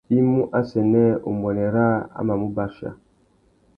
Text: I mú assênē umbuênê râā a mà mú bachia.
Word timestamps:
I 0.17 0.19
mú 0.27 0.39
assênē 0.59 1.03
umbuênê 1.29 1.67
râā 1.75 1.93
a 2.17 2.19
mà 2.27 2.33
mú 2.41 2.47
bachia. 2.55 2.91